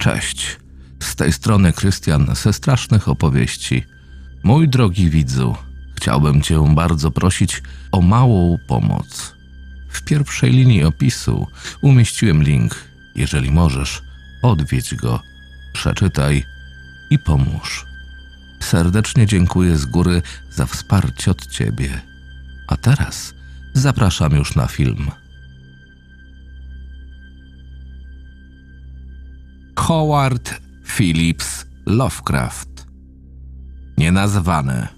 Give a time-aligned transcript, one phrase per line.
[0.00, 0.56] Cześć,
[1.02, 3.84] z tej strony Krystian ze strasznych opowieści.
[4.42, 5.56] Mój drogi widzu,
[5.96, 7.62] chciałbym Cię bardzo prosić
[7.92, 9.34] o małą pomoc.
[9.90, 11.46] W pierwszej linii opisu
[11.82, 12.84] umieściłem link.
[13.14, 14.02] Jeżeli możesz,
[14.42, 15.22] odwiedź go,
[15.72, 16.44] przeczytaj
[17.10, 17.86] i pomóż.
[18.60, 22.00] Serdecznie dziękuję z góry za wsparcie od Ciebie.
[22.68, 23.34] A teraz
[23.74, 25.10] zapraszam już na film.
[29.80, 32.86] Howard Phillips Lovecraft
[33.98, 34.88] Nienazwane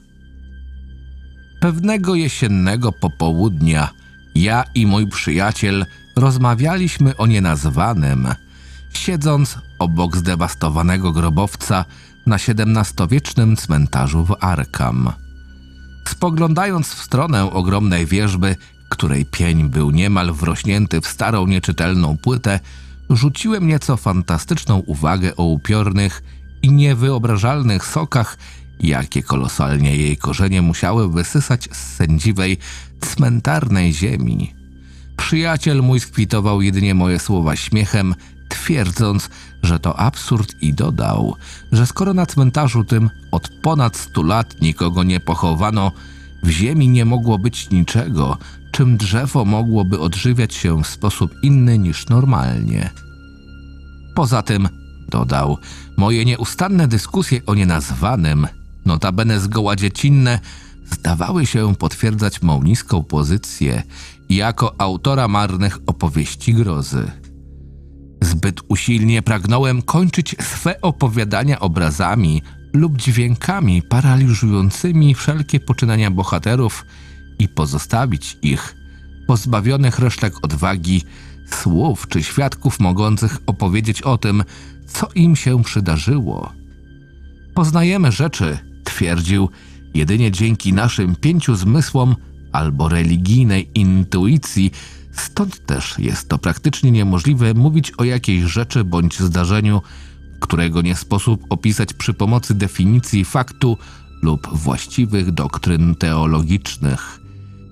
[1.60, 3.88] Pewnego jesiennego popołudnia
[4.34, 5.86] ja i mój przyjaciel
[6.16, 8.28] rozmawialiśmy o nienazwanym,
[8.94, 11.84] siedząc obok zdewastowanego grobowca
[12.26, 15.12] na XVII-wiecznym cmentarzu w Arkham.
[16.08, 18.56] Spoglądając w stronę ogromnej wieżby,
[18.88, 22.60] której pień był niemal wrośnięty w starą, nieczytelną płytę,
[23.10, 26.22] rzuciłem nieco fantastyczną uwagę o upiornych
[26.62, 28.38] i niewyobrażalnych sokach,
[28.80, 32.58] jakie kolosalnie jej korzenie musiały wysysać z sędziwej,
[33.00, 34.54] cmentarnej ziemi.
[35.16, 38.14] Przyjaciel mój skwitował jedynie moje słowa śmiechem,
[38.48, 39.30] twierdząc,
[39.62, 41.36] że to absurd i dodał,
[41.72, 45.92] że skoro na cmentarzu tym od ponad stu lat nikogo nie pochowano,
[46.42, 48.38] w ziemi nie mogło być niczego,
[48.72, 52.90] czym drzewo mogłoby odżywiać się w sposób inny niż normalnie.
[54.14, 54.68] Poza tym,
[55.08, 55.58] dodał,
[55.96, 58.46] moje nieustanne dyskusje o nienazwanym,
[58.86, 60.40] notabene zgoła dziecinne,
[60.84, 63.82] zdawały się potwierdzać mą niską pozycję
[64.30, 67.10] jako autora marnych opowieści grozy.
[68.22, 72.42] Zbyt usilnie pragnąłem kończyć swe opowiadania obrazami
[72.72, 76.84] lub dźwiękami paraliżującymi wszelkie poczynania bohaterów
[77.38, 78.76] i pozostawić ich,
[79.26, 81.02] pozbawionych resztek odwagi,
[81.50, 84.44] słów czy świadków mogących opowiedzieć o tym,
[84.86, 86.52] co im się przydarzyło.
[87.54, 89.48] Poznajemy rzeczy, twierdził,
[89.94, 92.16] jedynie dzięki naszym pięciu zmysłom
[92.52, 94.70] albo religijnej intuicji,
[95.12, 99.82] stąd też jest to praktycznie niemożliwe mówić o jakiejś rzeczy bądź zdarzeniu,
[100.40, 103.78] którego nie sposób opisać przy pomocy definicji faktu
[104.22, 107.20] lub właściwych doktryn teologicznych,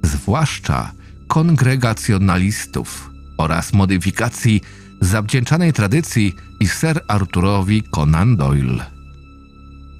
[0.02, 0.92] zwłaszcza
[1.28, 4.60] kongregacjonalistów oraz modyfikacji
[5.00, 8.86] zawdzięczanej tradycji i Sir Arturowi Conan Doyle.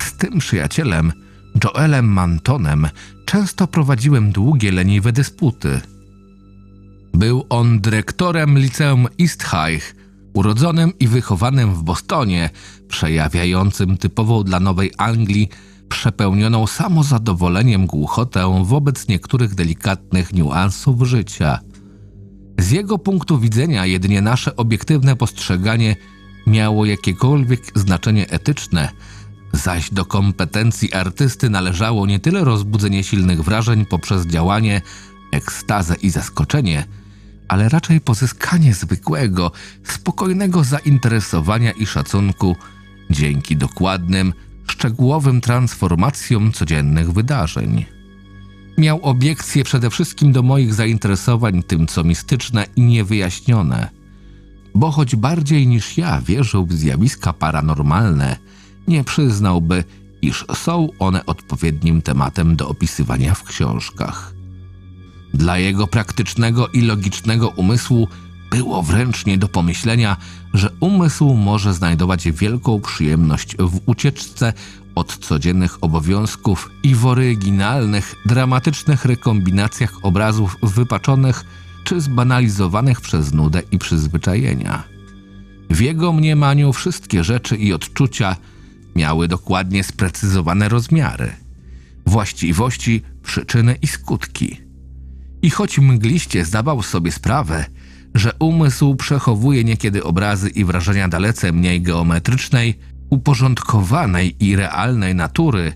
[0.03, 1.13] Z tym przyjacielem,
[1.65, 2.89] Joelem Mantonem,
[3.25, 5.81] często prowadziłem długie, leniwe dysputy.
[7.15, 9.95] Był on dyrektorem liceum East High,
[10.35, 12.51] urodzonym i wychowanym w Bostonie,
[12.89, 15.49] przejawiającym typową dla Nowej Anglii
[15.91, 21.59] przepełnioną samozadowoleniem głuchotę wobec niektórych delikatnych niuansów życia.
[22.59, 25.97] Z jego punktu widzenia jedynie nasze obiektywne postrzeganie
[26.47, 28.89] miało jakiekolwiek znaczenie etyczne,
[29.53, 34.83] zaś do kompetencji artysty należało nie tyle rozbudzenie silnych wrażeń poprzez działanie,
[35.33, 36.85] ekstazę i zaskoczenie,
[37.49, 39.53] ale raczej pozyskanie zwykłego,
[39.85, 42.57] spokojnego zainteresowania i szacunku
[43.11, 44.33] dzięki dokładnym,
[44.71, 47.85] szczegółowym transformacjom codziennych wydarzeń.
[48.79, 53.89] Miał obiekcje przede wszystkim do moich zainteresowań tym, co mistyczne i niewyjaśnione,
[54.75, 58.37] bo choć bardziej niż ja wierzył w zjawiska paranormalne,
[58.89, 59.85] nie przyznałby,
[60.23, 64.35] iż są one odpowiednim tematem do opisywania w książkach.
[65.35, 68.09] Dla jego praktycznego i logicznego umysłu
[68.51, 70.17] było wręcz nie do pomyślenia,
[70.55, 74.53] że umysł może znajdować wielką przyjemność w ucieczce
[74.95, 81.45] od codziennych obowiązków i w oryginalnych, dramatycznych rekombinacjach obrazów wypaczonych
[81.85, 84.83] czy zbanalizowanych przez nudę i przyzwyczajenia.
[85.71, 88.37] W jego mniemaniu wszystkie rzeczy i odczucia
[88.97, 91.33] miały dokładnie sprecyzowane rozmiary,
[92.07, 94.61] właściwości, przyczyny i skutki.
[95.43, 97.65] I choć mgliście zdawał sobie sprawę,
[98.15, 102.79] że umysł przechowuje niekiedy obrazy i wrażenia dalece mniej geometrycznej,
[103.11, 105.73] uporządkowanej i realnej natury,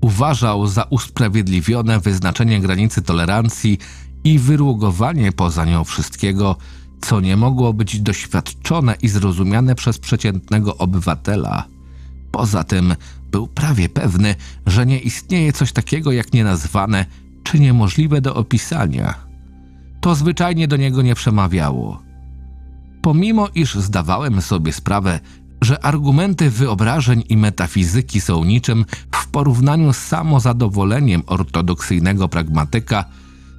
[0.00, 3.78] uważał za usprawiedliwione wyznaczenie granicy tolerancji
[4.24, 6.56] i wyrugowanie poza nią wszystkiego,
[7.00, 11.64] co nie mogło być doświadczone i zrozumiane przez przeciętnego obywatela.
[12.32, 12.94] Poza tym
[13.30, 14.34] był prawie pewny,
[14.66, 17.06] że nie istnieje coś takiego jak nienazwane
[17.44, 19.31] czy niemożliwe do opisania.
[20.02, 22.02] To zwyczajnie do niego nie przemawiało.
[23.02, 25.20] Pomimo iż zdawałem sobie sprawę,
[25.60, 28.84] że argumenty wyobrażeń i metafizyki są niczym
[29.14, 33.04] w porównaniu z samozadowoleniem ortodoksyjnego pragmatyka,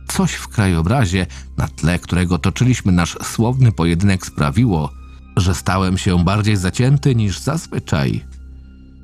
[0.07, 1.25] coś w krajobrazie,
[1.57, 4.89] na tle którego toczyliśmy nasz słowny pojedynek sprawiło,
[5.37, 8.25] że stałem się bardziej zacięty niż zazwyczaj.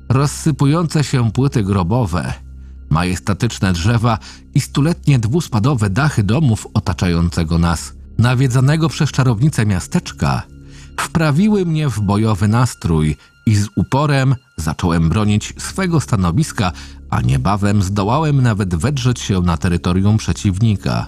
[0.08, 2.32] Rozsypujące się płyty grobowe,
[2.90, 4.18] majestatyczne drzewa
[4.54, 10.42] i stuletnie dwuspadowe dachy domów otaczającego nas, nawiedzanego przez czarownicę miasteczka,
[11.00, 13.16] wprawiły mnie w bojowy nastrój
[13.46, 16.72] i z uporem zacząłem bronić swego stanowiska,
[17.10, 21.06] a niebawem zdołałem nawet wedrzeć się na terytorium przeciwnika.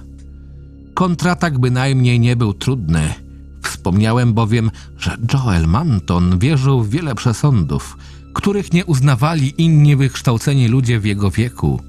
[0.95, 3.15] Kontratak bynajmniej nie był trudny.
[3.63, 7.97] Wspomniałem bowiem, że Joel Manton wierzył w wiele przesądów,
[8.33, 11.83] których nie uznawali inni wykształceni ludzie w jego wieku.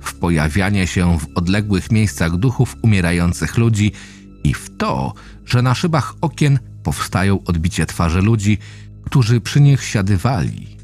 [0.00, 3.92] W pojawianie się w odległych miejscach duchów umierających ludzi
[4.44, 5.12] i w to,
[5.44, 8.58] że na szybach okien powstają odbicie twarzy ludzi,
[9.04, 10.76] którzy przy nich siadywali.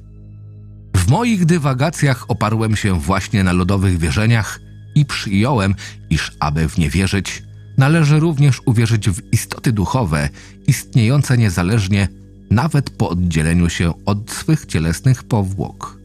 [0.97, 4.61] W moich dywagacjach oparłem się właśnie na lodowych wierzeniach
[4.95, 5.75] i przyjąłem,
[6.11, 7.43] iż aby w nie wierzyć,
[7.79, 10.29] należy również uwierzyć w istoty duchowe,
[10.67, 12.09] istniejące niezależnie,
[12.55, 15.99] nawet po oddzieleniu się od swych cielesnych powłok.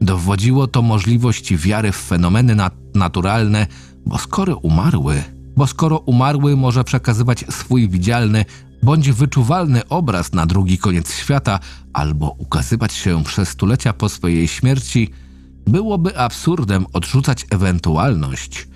[0.00, 3.66] Dowodziło to możliwości wiary w fenomeny nat naturalne,
[4.06, 5.22] bo skoro umarły,
[5.56, 8.44] bo skoro umarły może przekazywać swój widzialny
[8.82, 11.58] bądź wyczuwalny obraz na drugi koniec świata,
[11.92, 15.10] albo ukazywać się przez stulecia po swojej śmierci,
[15.66, 18.68] byłoby absurdem odrzucać ewentualność,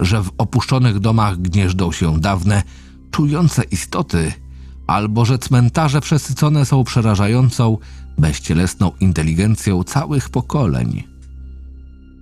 [0.00, 2.62] że w opuszczonych domach gnieżdżą się dawne,
[3.10, 4.32] czujące istoty,
[4.90, 7.78] albo że cmentarze przesycone są przerażającą,
[8.18, 11.02] bezcielesną inteligencją całych pokoleń.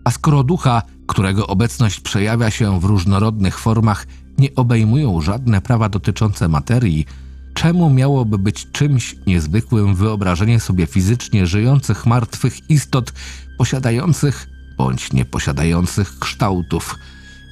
[0.05, 4.07] A skoro ducha, którego obecność przejawia się w różnorodnych formach,
[4.39, 7.07] nie obejmują żadne prawa dotyczące materii,
[7.55, 13.13] czemu miałoby być czymś niezwykłym wyobrażenie sobie fizycznie żyjących martwych istot
[13.59, 14.49] posiadających
[14.79, 16.95] bądź nieposiadających kształtów?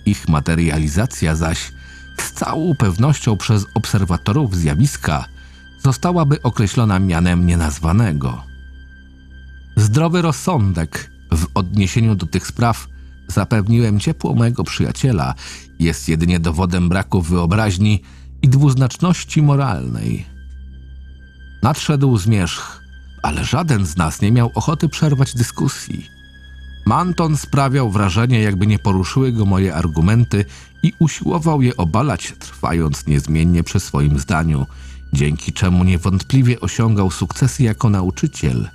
[0.07, 1.76] Ich materializacja zaś
[2.23, 5.25] z całą pewnością przez obserwatorów zjawiska
[5.83, 8.43] zostałaby określona mianem nienazwanego.
[9.77, 12.87] Zdrowy rozsądek w odniesieniu do tych spraw
[13.29, 15.35] zapewniłem ciepło mojego przyjaciela
[15.79, 18.03] jest jedynie dowodem braku wyobraźni
[18.43, 20.27] i dwuznaczności moralnej.
[21.63, 22.83] Nadszedł zmierzch,
[23.23, 26.07] ale żaden z nas nie miał ochoty przerwać dyskusji.
[26.87, 30.45] Manton sprawiał wrażenie, jakby nie poruszyły go moje argumenty
[30.87, 34.67] i usiłował je obalać, trwając niezmiennie przy swoim zdaniu,
[35.13, 38.69] dzięki czemu niewątpliwie osiągał sukcesy jako nauczyciel.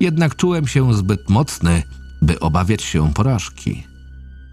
[0.00, 1.82] Jednak czułem się zbyt mocny,
[2.22, 3.86] by obawiać się porażki.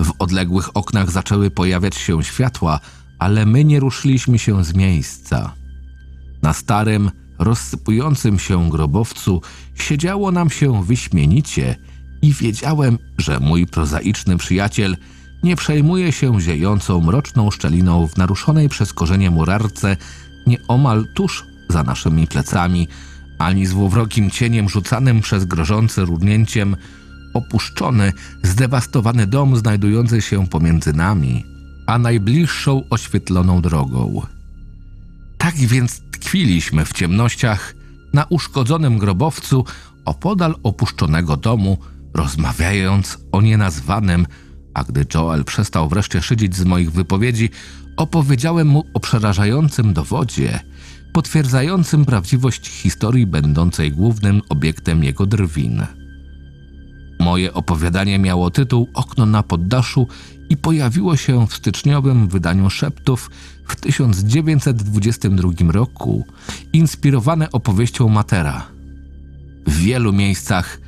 [0.01, 2.79] W odległych oknach zaczęły pojawiać się światła,
[3.19, 5.53] ale my nie ruszyliśmy się z miejsca.
[6.41, 9.41] Na starym, rozsypującym się grobowcu
[9.75, 11.75] siedziało nam się wyśmienicie
[12.21, 14.97] i wiedziałem, że mój prozaiczny przyjaciel
[15.43, 19.97] nie przejmuje się ziejącą mroczną szczeliną w naruszonej przez korzenie murarce
[20.47, 22.87] nieomal tuż za naszymi plecami,
[23.39, 26.75] ani złowrokim cieniem rzucanym przez grożące rudnięciem
[27.33, 28.13] opuszczony,
[28.43, 31.45] zdewastowany dom znajdujący się pomiędzy nami,
[31.87, 34.21] a najbliższą oświetloną drogą.
[35.37, 37.75] Tak więc tkwiliśmy w ciemnościach
[38.13, 39.65] na uszkodzonym grobowcu
[40.05, 41.77] opodal opuszczonego domu,
[42.13, 44.25] rozmawiając o nienazwanym,
[44.77, 47.49] a gdy Joel przestał wreszcie szydzić z moich wypowiedzi,
[47.97, 50.59] opowiedziałem mu o przerażającym dowodzie,
[51.13, 55.85] potwierdzającym prawdziwość historii będącej głównym obiektem jego drwin.
[57.19, 60.07] Moje opowiadanie miało tytuł Okno na poddaszu
[60.49, 63.29] i pojawiło się w styczniowym wydaniu Szeptów
[63.67, 66.25] w 1922 roku,
[66.73, 68.67] inspirowane opowieścią Matera.
[69.67, 70.79] W wielu miejscach,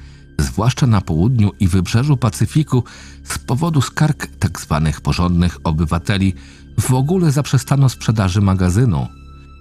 [0.41, 2.83] zwłaszcza na południu i wybrzeżu Pacyfiku,
[3.23, 4.81] z powodu skarg tzw.
[4.85, 6.33] Tak porządnych obywateli,
[6.79, 9.07] w ogóle zaprzestano sprzedaży magazynu.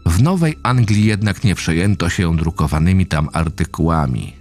[0.06, 4.32] W Nowej Anglii jednak nie przejęto się drukowanymi tam artykułami.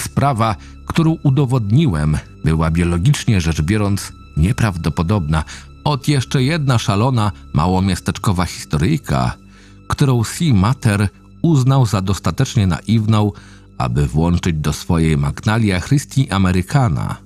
[0.00, 0.56] Sprawa,
[0.86, 5.44] którą udowodniłem, była biologicznie rzecz biorąc nieprawdopodobna.
[5.84, 9.36] Od jeszcze jedna szalona, małomiasteczkowa historyjka,
[9.88, 10.44] którą C.
[10.54, 11.08] Mater
[11.42, 13.32] uznał za dostatecznie naiwną,
[13.80, 17.16] aby włączyć do swojej Magnalia Christi Amerykana.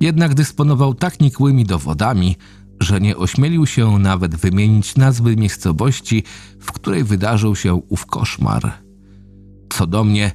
[0.00, 2.36] Jednak dysponował tak nikłymi dowodami,
[2.80, 6.22] że nie ośmielił się nawet wymienić nazwy miejscowości,
[6.60, 8.72] w której wydarzył się ów koszmar.
[9.72, 10.32] Co do mnie,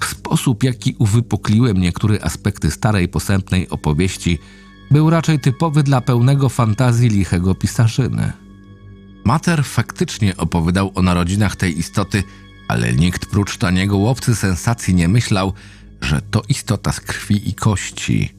[0.00, 4.38] w sposób, jaki uwypukliłem niektóre aspekty starej, posępnej opowieści,
[4.90, 8.32] był raczej typowy dla pełnego fantazji lichego pisarzyny.
[9.24, 12.22] Mater faktycznie opowiadał o narodzinach tej istoty,
[12.68, 15.52] ale nikt prócz taniego łowcy sensacji nie myślał,
[16.00, 18.34] że to istota z krwi i kości.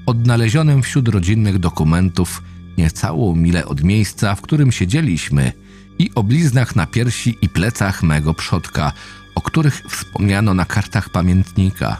[0.05, 2.43] odnalezionym wśród rodzinnych dokumentów
[2.77, 5.51] niecałą milę od miejsca, w którym siedzieliśmy
[5.99, 8.91] i o bliznach na piersi i plecach mego przodka,
[9.35, 11.97] o których wspomniano na kartach pamiętnika.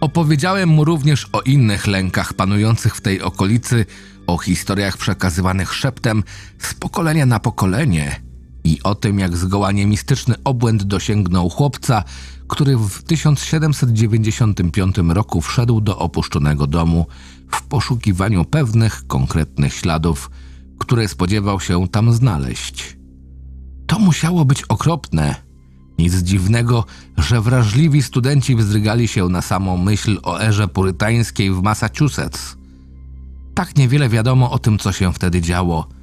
[0.00, 3.86] Opowiedziałem mu również o innych lękach panujących w tej okolicy,
[4.26, 6.24] o historiach przekazywanych szeptem
[6.58, 8.27] z pokolenia na pokolenie
[8.68, 12.04] i o tym, jak zgoła niemistyczny obłęd dosięgnął chłopca,
[12.48, 17.06] który w 1795 roku wszedł do opuszczonego domu
[17.50, 20.30] w poszukiwaniu pewnych konkretnych śladów,
[20.78, 22.96] które spodziewał się tam znaleźć.
[23.86, 25.34] To musiało być okropne.
[25.98, 26.84] Nic dziwnego,
[27.16, 32.56] że wrażliwi studenci wzdrygali się na samą myśl o erze purytańskiej w Massachusetts.
[33.54, 35.97] Tak niewiele wiadomo o tym, co się wtedy działo.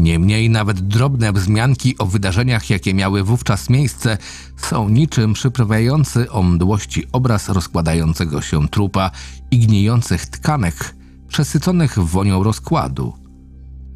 [0.00, 4.18] Niemniej nawet drobne wzmianki o wydarzeniach, jakie miały wówczas miejsce,
[4.56, 9.10] są niczym przyprawiający o mdłości obraz rozkładającego się trupa
[9.50, 10.94] i gnijących tkanek,
[11.28, 13.14] przesyconych wonią rozkładu.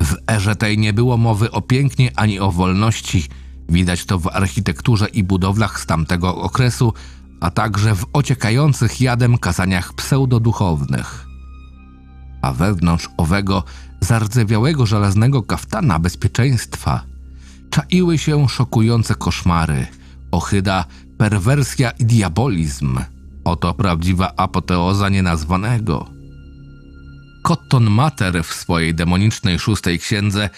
[0.02, 3.24] W erze tej nie było mowy o pięknie ani o wolności.
[3.68, 6.92] Widać to w architekturze i budowlach z tamtego okresu,
[7.40, 11.26] a także w ociekających jadem kazaniach pseudoduchownych.
[12.42, 13.64] A wewnątrz owego
[14.04, 17.02] zardzewiałego żelaznego kaftana bezpieczeństwa
[17.70, 19.86] czaiły się szokujące koszmary,
[20.30, 20.84] ohyda,
[21.18, 22.98] perwersja i diabolizm.
[23.44, 26.10] Oto prawdziwa apoteoza nienazwanego.
[27.42, 30.50] Cotton Mater w swojej demonicznej szóstej księdze,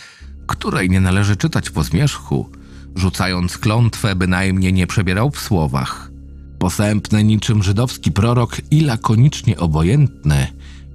[0.46, 2.50] której nie należy czytać po zmierzchu,
[2.96, 6.10] rzucając klątwę, bynajmniej nie przebierał w słowach.
[6.58, 10.46] Posępny niczym żydowski prorok i lakonicznie obojętny,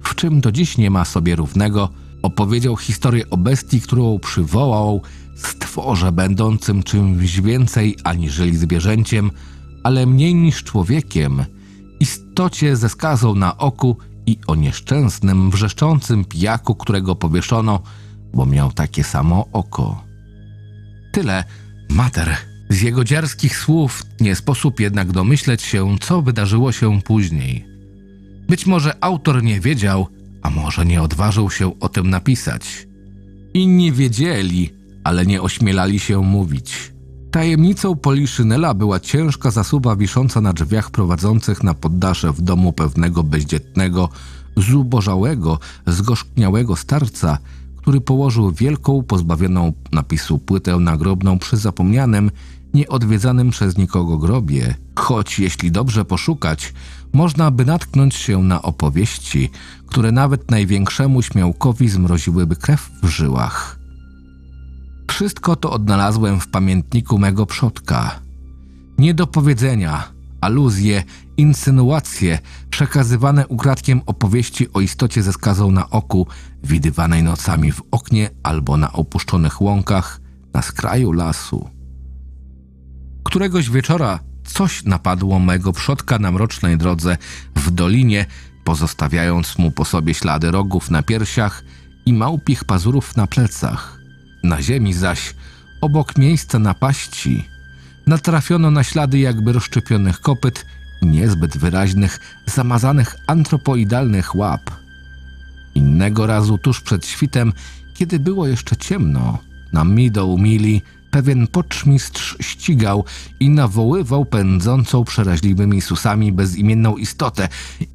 [0.02, 1.88] w czym do dziś nie ma sobie równego,
[2.22, 5.02] opowiedział historię o bestii, którą przywołał
[5.36, 9.30] stworze będącym czymś więcej aniżeli zwierzęciem,
[9.84, 11.44] ale mniej niż człowiekiem,
[12.00, 17.82] istocie ze skazą na oku i o nieszczęsnym, wrzeszczącym pijaku, którego powieszono,
[18.34, 20.04] bo miał takie samo oko.
[21.12, 21.44] Tyle,
[21.90, 22.36] mater.
[22.68, 27.66] Z jego dziarskich słów nie sposób jednak domyśleć się, co wydarzyło się później.
[28.48, 30.08] Być może autor nie wiedział,
[30.42, 32.86] a może nie odważył się o tym napisać.
[33.54, 34.70] Inni wiedzieli,
[35.04, 36.92] ale nie ośmielali się mówić.
[37.30, 44.08] Tajemnicą Poliszynela była ciężka zasuwa wisząca na drzwiach prowadzących na poddasze w domu pewnego bezdzietnego,
[44.56, 47.38] zubożałego, zgorzkniałego starca,
[47.76, 52.30] który położył wielką, pozbawioną napisu płytę nagrobną przy zapomnianym,
[52.74, 54.74] nieodwiedzanym przez nikogo grobie.
[54.96, 56.72] Choć jeśli dobrze poszukać,
[57.12, 59.50] można by natknąć się na opowieści,
[59.86, 63.78] które nawet największemu śmiałkowi zmroziłyby krew w żyłach.
[65.10, 68.20] Wszystko to odnalazłem w pamiętniku mego przodka.
[68.98, 70.08] Niedopowiedzenia,
[70.40, 71.04] aluzje,
[71.36, 72.38] insynuacje,
[72.70, 76.26] przekazywane ukradkiem opowieści o istocie ze skazą na oku,
[76.64, 80.20] widywanej nocami w oknie albo na opuszczonych łąkach
[80.54, 81.68] na skraju lasu.
[83.24, 87.16] Któregoś wieczora coś napadło mego przodka na mrocznej drodze
[87.56, 88.26] w dolinie,
[88.64, 91.64] pozostawiając mu po sobie ślady rogów na piersiach
[92.06, 93.98] i małpich pazurów na plecach.
[94.42, 95.34] Na ziemi zaś,
[95.80, 97.48] obok miejsca napaści,
[98.06, 100.66] natrafiono na ślady jakby rozszczepionych kopyt
[101.02, 104.70] i niezbyt wyraźnych, zamazanych antropoidalnych łap.
[105.74, 107.52] Innego razu tuż przed świtem,
[107.94, 109.38] kiedy było jeszcze ciemno,
[109.72, 110.82] na Middle Mili
[111.12, 113.04] pewien poczmistrz ścigał
[113.40, 117.48] i nawoływał pędzącą przeraźliwymi susami bezimienną istotę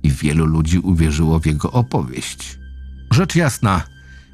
[0.03, 2.59] i wielu ludzi uwierzyło w jego opowieść.
[3.11, 3.81] Rzecz jasna,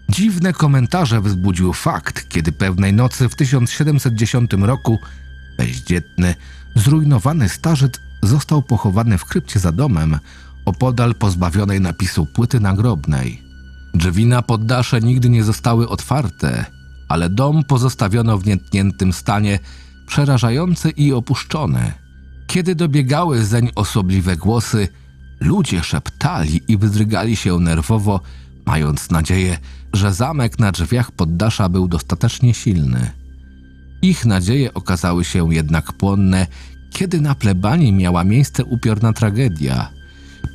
[0.09, 4.99] dziwne komentarze wzbudził fakt, kiedy pewnej nocy w 1710 roku
[5.57, 6.35] bezdzietny,
[6.75, 10.19] zrujnowany starzec został pochowany w krypcie za domem,
[10.65, 13.41] opodal pozbawionej napisu płyty nagrobnej.
[13.93, 16.65] Drzwi na poddasze nigdy nie zostały otwarte
[17.07, 19.59] ale dom pozostawiono w nietkniętym stanie,
[20.07, 21.91] przerażający i opuszczony.
[22.47, 24.87] Kiedy dobiegały zeń osobliwe głosy,
[25.39, 28.21] ludzie szeptali i wydrygali się nerwowo,
[28.65, 29.57] mając nadzieję,
[29.93, 33.11] że zamek na drzwiach poddasza był dostatecznie silny.
[34.01, 36.47] Ich nadzieje okazały się jednak płonne,
[36.91, 39.89] kiedy na plebanii miała miejsce upiorna tragedia.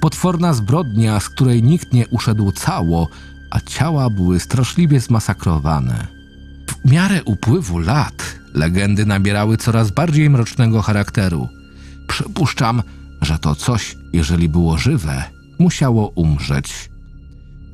[0.00, 3.08] Potworna zbrodnia, z której nikt nie uszedł cało,
[3.50, 6.17] a ciała były straszliwie zmasakrowane.
[6.84, 11.48] W miarę upływu lat legendy nabierały coraz bardziej mrocznego charakteru.
[12.08, 12.82] Przypuszczam,
[13.22, 15.24] że to coś, jeżeli było żywe,
[15.58, 16.90] musiało umrzeć.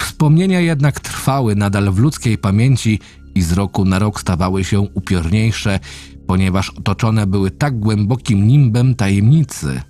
[0.00, 3.00] Wspomnienia jednak trwały nadal w ludzkiej pamięci
[3.34, 5.80] i z roku na rok stawały się upiorniejsze,
[6.26, 9.80] ponieważ otoczone były tak głębokim nimbem tajemnicy.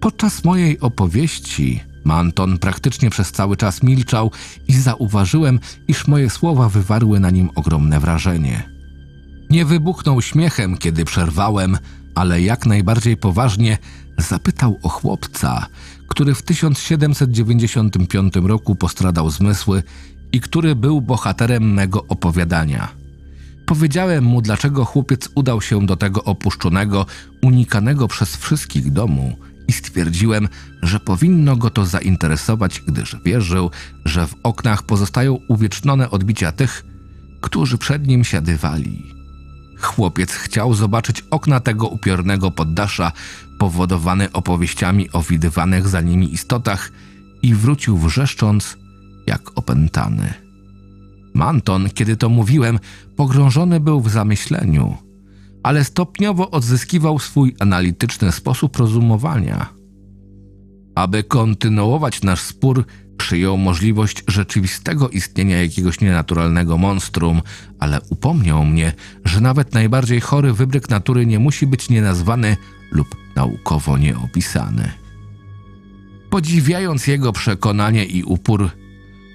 [0.00, 4.30] Podczas mojej opowieści Manton praktycznie przez cały czas milczał
[4.68, 8.70] i zauważyłem, iż moje słowa wywarły na nim ogromne wrażenie.
[9.50, 11.78] Nie wybuchnął śmiechem, kiedy przerwałem,
[12.14, 13.78] ale jak najbardziej poważnie
[14.18, 15.66] zapytał o chłopca,
[16.08, 19.82] który w 1795 roku postradał zmysły
[20.32, 22.88] i który był bohaterem mego opowiadania.
[23.66, 27.06] Powiedziałem mu, dlaczego chłopiec udał się do tego opuszczonego,
[27.42, 29.36] unikanego przez wszystkich domu
[29.68, 30.48] i stwierdziłem,
[30.82, 33.70] że powinno go to zainteresować, gdyż wierzył,
[34.04, 36.84] że w oknach pozostają uwiecznione odbicia tych,
[37.40, 39.18] którzy przed nim siadywali.
[39.80, 43.12] Chłopiec chciał zobaczyć okna tego upiornego poddasza,
[43.58, 46.92] powodowany opowieściami o widywanych za nimi istotach
[47.42, 48.76] i wrócił wrzeszcząc
[49.26, 50.34] jak opętany.
[51.34, 52.78] Manton, kiedy to mówiłem,
[53.16, 54.96] pogrążony był w zamyśleniu,
[55.62, 59.66] ale stopniowo odzyskiwał swój analityczny sposób rozumowania.
[60.94, 62.84] Aby kontynuować nasz spór,
[63.18, 67.42] przyjął możliwość rzeczywistego istnienia jakiegoś nienaturalnego monstrum,
[67.78, 68.92] ale upomniał mnie,
[69.24, 72.56] że nawet najbardziej chory wybryk natury nie musi być nienazwany
[72.90, 74.92] lub naukowo nieopisany.
[76.30, 78.70] Podziwiając jego przekonanie i upór,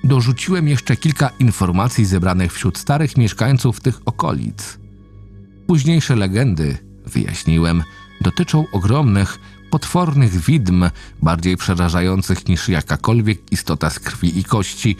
[0.03, 4.82] dorzuciłem jeszcze kilka informacji zebranych wśród starych mieszkańców tych okolic.
[5.67, 7.83] Późniejsze legendy, wyjaśniłem,
[8.21, 9.39] dotyczą ogromnych,
[9.71, 10.89] potwornych widm,
[11.21, 14.95] bardziej przerażających niż jakakolwiek istota z krwi i kości,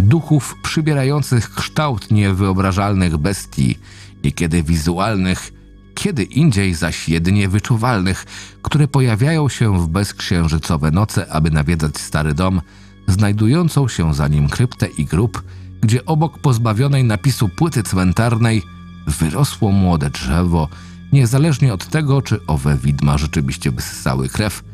[0.00, 3.78] duchów przybierających kształt niewyobrażalnych bestii,
[4.24, 5.52] niekiedy wizualnych,
[5.94, 8.26] kiedy indziej zaś jedynie wyczuwalnych,
[8.62, 12.60] które pojawiają się w bezksiężycowe noce, aby nawiedzać stary dom,
[13.06, 15.42] znajdującą się za nim kryptę i grób,
[15.80, 18.62] gdzie obok pozbawionej napisu płyty cmentarnej
[19.06, 20.68] wyrosło młode drzewo,
[21.12, 24.64] niezależnie od tego, czy owe widma rzeczywiście wyssały krew,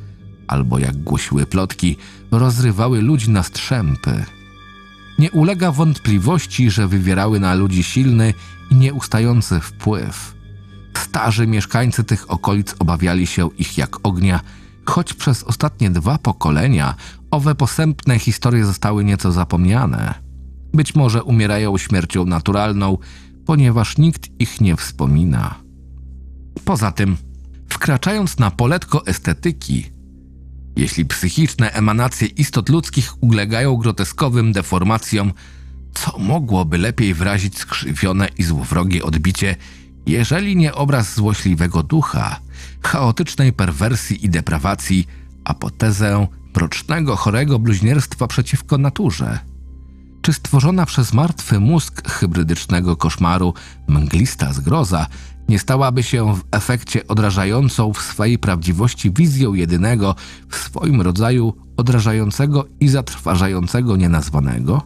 [0.48, 1.96] albo jak głosiły plotki,
[2.30, 4.24] rozrywały ludzi na strzępy.
[5.18, 8.34] Nie ulega wątpliwości, że wywierały na ludzi silny
[8.70, 10.34] i nieustający wpływ.
[10.96, 14.40] Starzy mieszkańcy tych okolic obawiali się ich jak ognia,
[14.84, 16.94] choć przez ostatnie dwa pokolenia
[17.30, 20.14] owe posępne historie zostały nieco zapomniane.
[20.74, 22.98] Być może umierają śmiercią naturalną,
[23.46, 25.54] ponieważ nikt ich nie wspomina.
[26.64, 27.16] Poza tym,
[27.68, 29.90] wkraczając na poletko estetyki,
[30.76, 35.32] jeśli psychiczne emanacje istot ludzkich ulegają groteskowym deformacjom,
[35.94, 39.56] co mogłoby lepiej wyrazić skrzywione i złowrogie odbicie,
[40.06, 42.40] jeżeli nie obraz złośliwego ducha,
[42.82, 45.06] chaotycznej perwersji i deprawacji,
[45.44, 46.26] a potezę
[46.56, 49.38] mrocznego, chorego bluźnierstwa przeciwko naturze?
[50.22, 53.54] Czy stworzona przez martwy mózg hybrydycznego koszmaru
[53.88, 55.06] mglista zgroza
[55.48, 60.14] nie stałaby się w efekcie odrażającą w swojej prawdziwości wizją jedynego
[60.48, 64.82] w swoim rodzaju odrażającego i zatrważającego nienazwanego?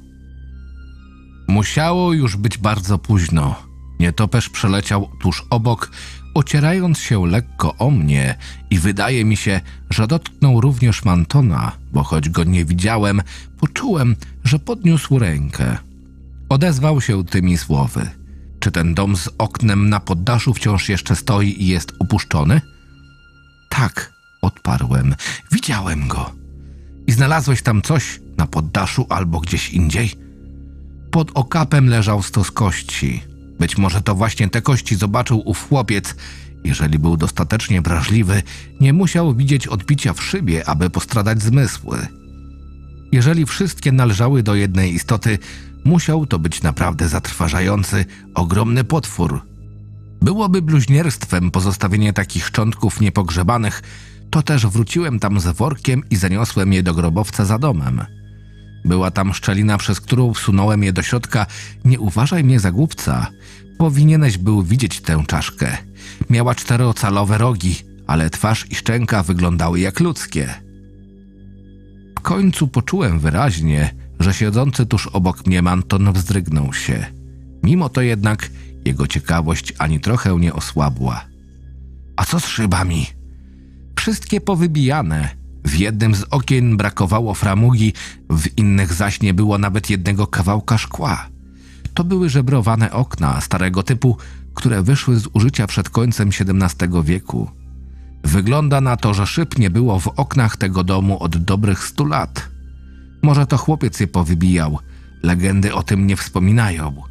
[1.49, 3.55] Musiało już być bardzo późno.
[4.01, 5.91] Nietoperz przeleciał tuż obok,
[6.37, 8.35] ocierając się lekko o mnie
[8.71, 13.23] i wydaje mi się, że dotknął również Mantona, bo choć go nie widziałem,
[13.59, 15.79] poczułem, że podniósł rękę.
[16.49, 18.11] Odezwał się tymi słowy.
[18.61, 22.61] Czy ten dom z oknem na poddaszu wciąż jeszcze stoi i jest opuszczony?
[23.69, 25.15] Tak, odparłem.
[25.53, 26.33] Widziałem go.
[27.07, 30.13] I znalazłeś tam coś na poddaszu albo gdzieś indziej?
[31.11, 33.36] Pod okapem leżał stos kości.
[33.59, 36.15] Być może to właśnie te kości zobaczył ów chłopiec.
[36.65, 38.43] Jeżeli był dostatecznie wrażliwy,
[38.81, 42.07] nie musiał widzieć odbicia w szybie, aby postradać zmysły.
[43.13, 45.39] Jeżeli wszystkie należały do jednej istoty,
[45.85, 49.43] musiał to być naprawdę zatrważający, ogromny potwór.
[50.23, 53.83] Byłoby bluźnierstwem pozostawienie takich szczątków niepogrzebanych,
[54.31, 58.05] to też wróciłem tam z workiem i zaniosłem je do grobowca za domem.
[58.87, 61.47] Była tam szczelina, przez którą wsunąłem je do środka.
[61.85, 63.27] Nie uważaj mnie za głupca.
[63.79, 65.77] Powinieneś był widzieć tę czaszkę.
[66.31, 70.55] Miała czterocalowe rogi, ale twarz i szczęka wyglądały jak ludzkie.
[72.19, 77.07] W końcu poczułem wyraźnie, że siedzący tuż obok mnie Manton wzdrygnął się.
[77.63, 78.51] Mimo to jednak
[78.85, 81.25] jego ciekawość ani trochę nie osłabła.
[82.17, 83.07] A co z szybami?
[83.99, 85.46] Wszystkie powybijane.
[85.67, 87.93] W jednym z okien brakowało framugi,
[88.31, 91.29] w innych zaś nie było nawet jednego kawałka szkła.
[91.95, 94.17] To były żebrowane okna starego typu,
[94.55, 97.51] które wyszły z użycia przed końcem XVII wieku.
[98.25, 102.49] Wygląda na to, że szyb nie było w oknach tego domu od dobrych stu lat.
[103.23, 104.79] Może to chłopiec je powybijał.
[105.23, 107.03] Legendy o tym nie wspominają.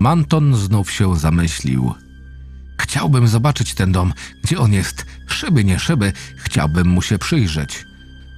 [0.00, 1.94] Manton znów się zamyślił.
[2.78, 4.12] Chciałbym zobaczyć ten dom.
[4.42, 5.06] Gdzie on jest?
[5.26, 6.12] Szyby, nie szyby.
[6.36, 7.84] Chciałbym mu się przyjrzeć.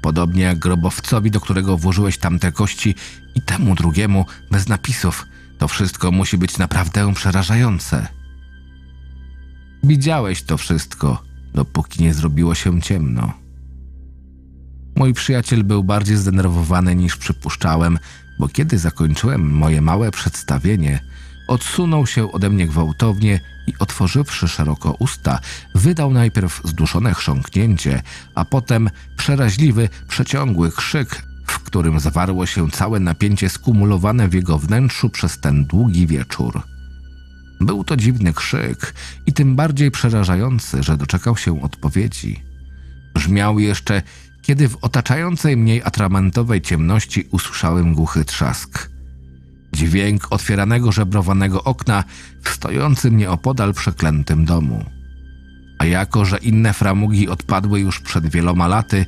[0.02, 2.94] Podobnie jak grobowcowi, do którego włożyłeś tamte kości
[3.34, 5.26] i temu drugiemu bez napisów.
[5.58, 8.08] To wszystko musi być naprawdę przerażające.
[9.84, 11.22] Widziałeś to wszystko,
[11.54, 13.32] dopóki nie zrobiło się ciemno.
[14.96, 17.98] Mój przyjaciel był bardziej zdenerwowany niż przypuszczałem,
[18.38, 21.00] bo kiedy zakończyłem moje małe przedstawienie,
[21.46, 25.40] odsunął się ode mnie gwałtownie i otworzywszy szeroko usta,
[25.74, 28.02] wydał najpierw zduszone chrząknięcie,
[28.34, 35.10] a potem przeraźliwy, przeciągły krzyk, w którym zawarło się całe napięcie skumulowane w jego wnętrzu
[35.10, 36.62] przez ten długi wieczór.
[37.60, 38.94] Był to dziwny krzyk
[39.26, 42.42] i tym bardziej przerażający, że doczekał się odpowiedzi.
[43.14, 44.02] Brzmiał jeszcze,
[44.42, 48.95] kiedy w otaczającej mnie atramentowej ciemności usłyszałem głuchy trzask.
[49.76, 52.04] Dźwięk otwieranego żebrowanego okna
[52.42, 54.84] w stojącym nieopodal przeklętym domu.
[55.78, 59.06] A jako, że inne framugi odpadły już przed wieloma laty,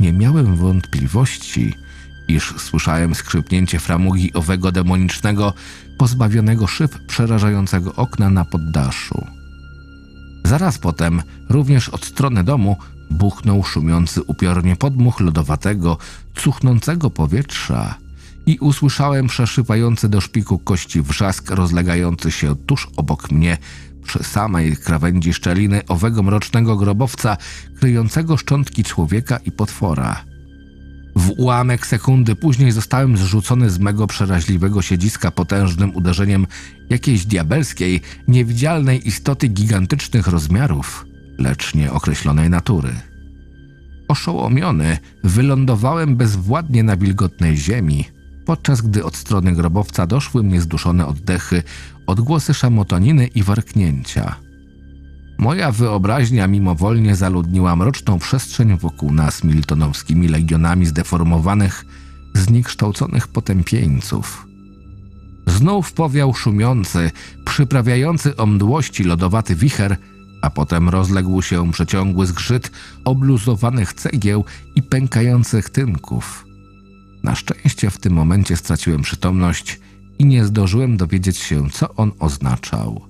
[0.00, 1.74] nie miałem wątpliwości,
[2.28, 5.52] iż słyszałem skrzypnięcie framugi owego demonicznego,
[5.98, 9.26] pozbawionego szyb przerażającego okna na poddaszu.
[10.44, 12.76] Zaraz potem, również od strony domu,
[13.10, 15.98] buchnął szumiący upiornie podmuch lodowatego,
[16.34, 18.05] cuchnącego powietrza
[18.46, 23.58] i usłyszałem przeszywający do szpiku kości wrzask rozlegający się tuż obok mnie
[24.04, 27.36] przy samej krawędzi szczeliny owego mrocznego grobowca
[27.80, 30.24] kryjącego szczątki człowieka i potwora.
[31.16, 36.46] W ułamek sekundy później zostałem zrzucony z mego przeraźliwego siedziska potężnym uderzeniem
[36.90, 41.06] jakiejś diabelskiej, niewidzialnej istoty gigantycznych rozmiarów,
[41.38, 42.94] lecz nieokreślonej natury.
[44.08, 48.04] Oszołomiony, wylądowałem bezwładnie na wilgotnej ziemi,
[48.46, 51.62] podczas gdy od strony grobowca doszły mnie zduszone oddechy,
[52.06, 54.36] odgłosy szamotoniny i warknięcia.
[55.38, 61.84] Moja wyobraźnia mimowolnie zaludniła mroczną przestrzeń wokół nas miltonowskimi legionami zdeformowanych,
[62.34, 64.46] zniekształconych potępieńców.
[65.46, 67.10] Znów powiał szumiący,
[67.44, 69.96] przyprawiający o mdłości lodowaty wicher,
[70.42, 72.70] a potem rozległ się przeciągły zgrzyt
[73.04, 76.45] obluzowanych cegieł i pękających tynków.
[77.26, 79.80] Na szczęście w tym momencie straciłem przytomność
[80.18, 83.00] i nie zdążyłem dowiedzieć się, co on oznaczał.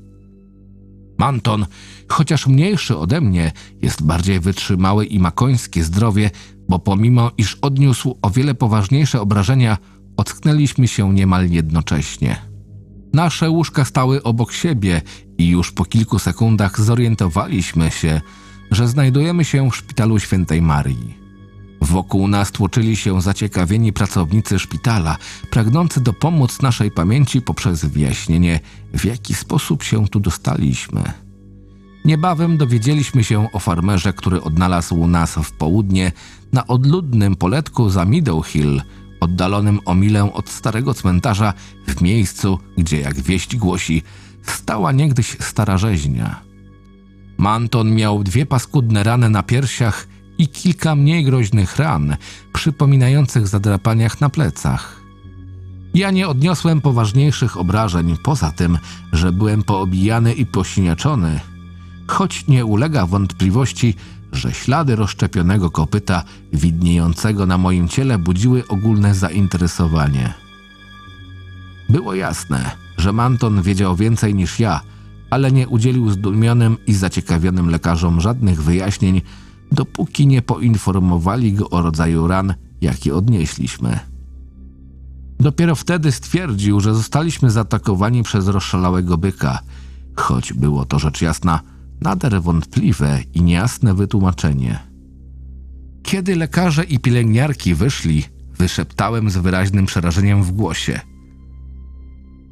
[1.19, 1.67] Manton,
[2.09, 3.53] chociaż mniejszy ode mnie,
[3.83, 6.31] jest bardziej wytrzymały i ma końskie zdrowie,
[6.69, 9.79] bo pomimo iż odniósł o wiele poważniejsze obrażenia,
[10.17, 12.37] ocknęliśmy się niemal jednocześnie.
[13.13, 15.03] Nasze łóżka stały obok siebie
[15.39, 18.21] i już po kilku sekundach zorientowaliśmy się,
[18.71, 21.26] że znajdujemy się w szpitalu świętej Marii.
[21.81, 25.17] Wokół nas tłoczyli się zaciekawieni pracownicy szpitala,
[25.51, 28.61] pragnący dopomóc naszej pamięci poprzez wyjaśnienie,
[28.95, 31.03] w jaki sposób się tu dostaliśmy.
[32.05, 36.13] Niebawem dowiedzieliśmy się o farmerze, który odnalazł nas w południe
[36.53, 38.83] na odludnym poletku za Meadow Hill,
[39.21, 41.55] oddalonym o milę od starego cmentarza,
[41.89, 44.03] w miejscu, gdzie, jak wieść głosi,
[44.43, 46.41] stała niegdyś stara rzeźnia.
[47.39, 52.17] Manton miał dwie paskudne rany na piersiach i kilka mniej groźnych ran,
[52.53, 55.01] przypominających zadrapaniach na plecach.
[55.95, 58.79] Ja nie odniosłem poważniejszych obrażeń, poza tym,
[59.13, 61.41] że byłem poobijany i posiniaczony,
[62.07, 63.95] choć nie ulega wątpliwości,
[64.33, 66.23] że ślady rozszczepionego kopyta
[66.53, 70.35] widniejącego na moim ciele budziły ogólne zainteresowanie.
[71.89, 74.81] Było jasne, że Manton wiedział więcej niż ja,
[75.31, 79.23] ale nie udzielił zdumionym i zaciekawionym lekarzom żadnych wyjaśnień,
[79.73, 83.99] dopóki nie poinformowali go o rodzaju ran, jakie odnieśliśmy.
[85.41, 89.59] Dopiero wtedy stwierdził, że zostaliśmy zaatakowani przez rozszalałego byka,
[90.17, 91.61] choć było to rzecz jasna
[92.01, 94.79] nader wątpliwe i niejasne wytłumaczenie.
[96.03, 98.25] Kiedy lekarze i pielęgniarki wyszli,
[98.59, 101.01] wyszeptałem z wyraźnym przerażeniem w głosie.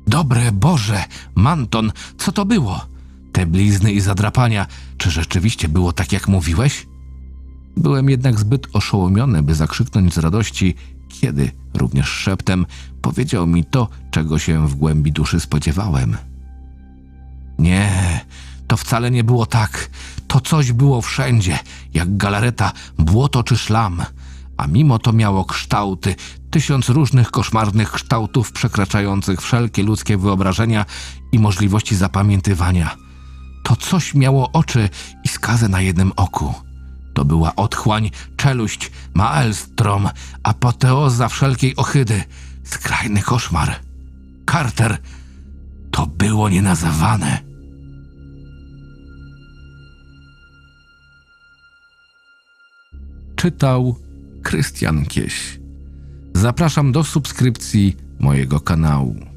[0.07, 2.87] Dobre Boże, Manton, co to było?
[3.33, 6.87] Te blizny i zadrapania, czy rzeczywiście było tak, jak mówiłeś?
[7.77, 10.75] Byłem jednak zbyt oszołomiony, by zakrzyknąć z radości,
[11.09, 12.67] kiedy, również szeptem,
[13.03, 16.17] powiedział mi to, czego się w głębi duszy spodziewałem.
[17.59, 18.21] Nie,
[18.67, 19.91] to wcale nie było tak.
[20.27, 21.59] To coś było wszędzie,
[21.95, 24.03] jak galareta, błoto czy szlam,
[24.57, 26.15] a mimo to miało kształty,
[26.51, 30.85] tysiąc różnych koszmarnych kształtów przekraczających wszelkie ludzkie wyobrażenia
[31.33, 32.97] i możliwości zapamiętywania–
[33.65, 34.89] To coś miało oczy
[35.25, 36.55] i skazę na jednym oku.
[37.15, 40.09] To była otchłań, czeluść, maelstrom,
[40.43, 42.23] apoteoza wszelkiej ohydy,
[42.65, 43.77] skrajny koszmar.
[44.51, 44.99] Carter,
[45.91, 47.39] to było nienazywane.
[53.37, 53.97] Czytał
[54.43, 55.61] Krystian Kieś.
[56.35, 59.34] Zapraszam do subskrypcji mojego kanału.